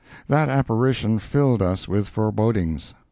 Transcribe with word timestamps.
That 0.27 0.49
apparition 0.49 1.19
filled 1.19 1.61
us 1.61 1.87
with 1.87 2.09
forebodings. 2.09 2.95